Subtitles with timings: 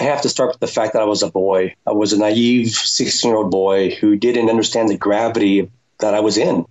[0.00, 1.74] I have to start with the fact that I was a boy.
[1.86, 6.20] I was a naive 16 year old boy who didn't understand the gravity that I
[6.20, 6.64] was in.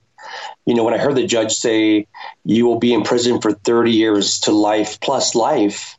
[0.65, 2.07] You know, when I heard the judge say,
[2.43, 5.95] you will be in prison for 30 years to life plus life,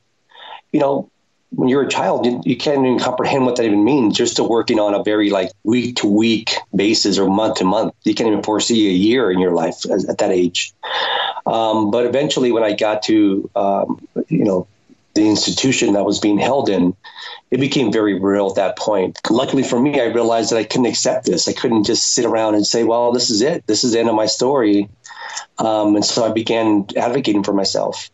[0.72, 1.08] you know,
[1.50, 4.18] when you're a child, you, you, can't even comprehend what that even means.
[4.18, 7.94] You're still working on a very like week to week basis or month to month.
[8.04, 10.72] You can't even foresee a year in your life at, at that age.
[11.46, 14.68] Um, but eventually, when I got to, um, you know,
[15.14, 16.96] the institution that was being held in,
[17.50, 19.18] it became very real at that point.
[19.28, 21.48] Luckily for me, I realized that I couldn't accept this.
[21.48, 23.66] I couldn't just sit around and say, well, this is it.
[23.66, 24.88] This is the end of my story.
[25.58, 28.10] Um, and so I began advocating for myself.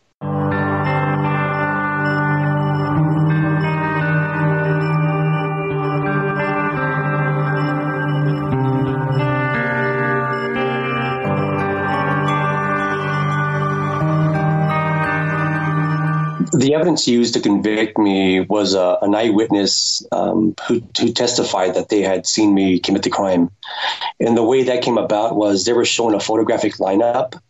[16.66, 21.90] The evidence used to convict me was uh, an eyewitness um, who, who, testified that
[21.90, 23.50] they had seen me commit the crime.
[24.18, 27.40] And the way that came about was they were showing a photographic lineup,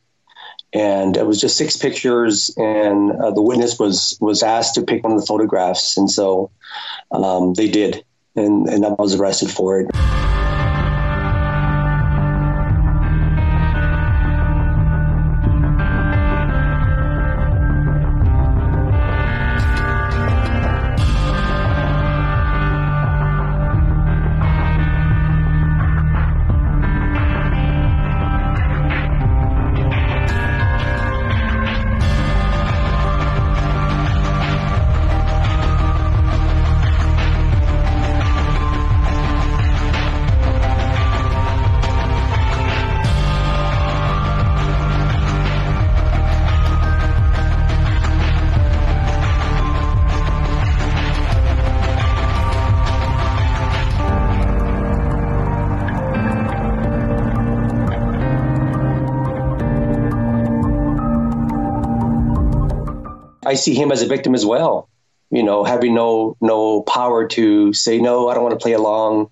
[0.74, 5.02] and it was just six pictures, and uh, the witness was was asked to pick
[5.02, 6.50] one of the photographs, and so
[7.10, 10.45] um, they did, and, and I was arrested for it.
[63.46, 64.88] I see him as a victim as well.
[65.30, 69.30] You know, having no no power to say no, I don't want to play along,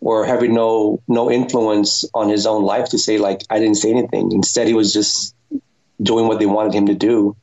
[0.00, 3.90] or having no no influence on his own life to say like I didn't say
[3.90, 4.32] anything.
[4.32, 5.34] Instead, he was just
[6.02, 7.36] doing what they wanted him to do.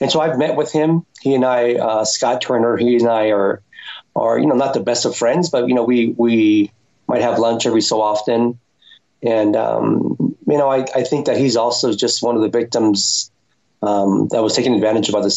[0.00, 1.04] And so I've met with him.
[1.20, 3.62] He and I, uh, Scott Turner, he and I are
[4.14, 6.72] are you know not the best of friends, but you know we we
[7.06, 8.58] might have lunch every so often.
[9.22, 13.30] And um, you know, I, I think that he's also just one of the victims
[13.82, 15.30] um, that was taken advantage of the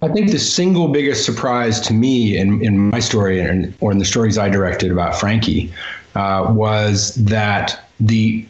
[0.00, 0.16] system.
[0.16, 4.04] think the single biggest surprise to me in, in my story and, or in the
[4.04, 5.72] stories I directed about Franky
[6.14, 8.46] uh, was that the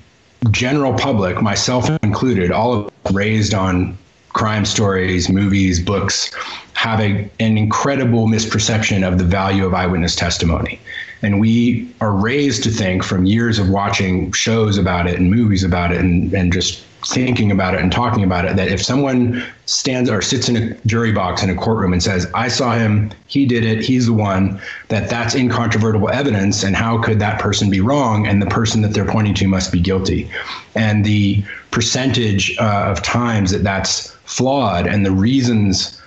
[0.50, 3.96] general public, myself included, all of raised on
[4.30, 6.32] crime stories, movies, books,
[6.74, 10.80] have a, an incredible misperception of the value of eyewitness testimony.
[11.22, 15.64] And we are raised to think from years of watching shows about it and movies
[15.64, 19.42] about it and, and just thinking about it and talking about it that if someone
[19.66, 23.10] stands or sits in a jury box in a courtroom and says i saw him
[23.26, 27.70] he did it he's the one that that's incontrovertible evidence and how could that person
[27.70, 28.26] be wrong?
[28.26, 30.30] And the person that they're pointing to must be guilty.
[30.74, 36.00] And the percentage uh, of times that that's flawed and the reasons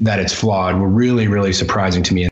[0.00, 2.28] that it's flawed were really really surprising to me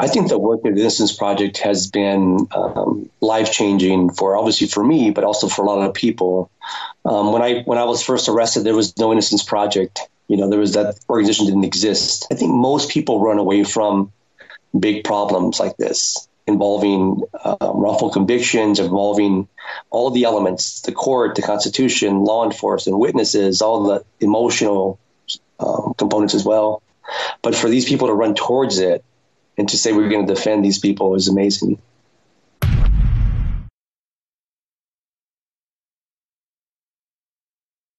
[0.00, 4.68] I think the work of the Innocence Project has been um, life changing for obviously
[4.68, 6.50] for me, but also for a lot of people.
[7.04, 10.08] Um, when I when I was first arrested, there was no Innocence Project.
[10.28, 12.28] You know, there was that organization didn't exist.
[12.30, 14.12] I think most people run away from
[14.78, 19.48] big problems like this involving um, wrongful convictions, involving
[19.90, 24.98] all the elements the court, the Constitution, law enforcement, witnesses, all the emotional
[25.58, 26.82] um, components as well.
[27.42, 29.04] But for these people to run towards it
[29.58, 31.78] and to say we're going to defend these people is amazing.